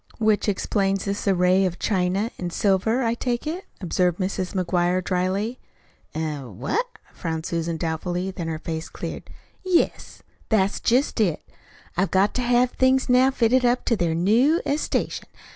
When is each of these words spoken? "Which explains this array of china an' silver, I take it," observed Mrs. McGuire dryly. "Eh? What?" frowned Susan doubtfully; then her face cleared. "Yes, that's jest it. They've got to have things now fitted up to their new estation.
"Which 0.17 0.49
explains 0.49 1.05
this 1.05 1.27
array 1.27 1.63
of 1.63 1.77
china 1.77 2.31
an' 2.39 2.49
silver, 2.49 3.03
I 3.03 3.13
take 3.13 3.45
it," 3.45 3.65
observed 3.79 4.17
Mrs. 4.17 4.55
McGuire 4.55 5.03
dryly. 5.03 5.59
"Eh? 6.15 6.39
What?" 6.39 6.87
frowned 7.13 7.45
Susan 7.45 7.77
doubtfully; 7.77 8.31
then 8.31 8.47
her 8.47 8.57
face 8.57 8.89
cleared. 8.89 9.29
"Yes, 9.63 10.23
that's 10.49 10.79
jest 10.79 11.19
it. 11.21 11.47
They've 11.95 12.09
got 12.09 12.33
to 12.33 12.41
have 12.41 12.71
things 12.71 13.09
now 13.09 13.29
fitted 13.29 13.63
up 13.63 13.85
to 13.85 13.95
their 13.95 14.15
new 14.15 14.59
estation. 14.65 15.27